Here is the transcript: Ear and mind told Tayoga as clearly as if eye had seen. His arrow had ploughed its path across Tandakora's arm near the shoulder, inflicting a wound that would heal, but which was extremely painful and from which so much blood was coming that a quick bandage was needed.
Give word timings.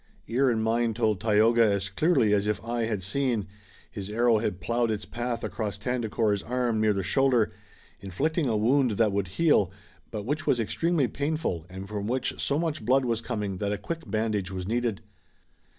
Ear 0.27 0.49
and 0.49 0.63
mind 0.63 0.95
told 0.95 1.19
Tayoga 1.21 1.61
as 1.63 1.91
clearly 1.91 2.33
as 2.33 2.47
if 2.47 2.63
eye 2.63 2.85
had 2.85 3.03
seen. 3.03 3.45
His 3.91 4.09
arrow 4.09 4.39
had 4.39 4.59
ploughed 4.59 4.89
its 4.89 5.05
path 5.05 5.43
across 5.43 5.77
Tandakora's 5.77 6.41
arm 6.41 6.81
near 6.81 6.91
the 6.91 7.03
shoulder, 7.03 7.51
inflicting 7.99 8.49
a 8.49 8.57
wound 8.57 8.97
that 8.97 9.11
would 9.11 9.27
heal, 9.37 9.71
but 10.09 10.25
which 10.25 10.47
was 10.47 10.59
extremely 10.59 11.07
painful 11.07 11.67
and 11.69 11.87
from 11.87 12.07
which 12.07 12.41
so 12.41 12.57
much 12.57 12.83
blood 12.83 13.05
was 13.05 13.21
coming 13.21 13.57
that 13.57 13.71
a 13.71 13.77
quick 13.77 14.09
bandage 14.09 14.49
was 14.49 14.65
needed. 14.67 15.01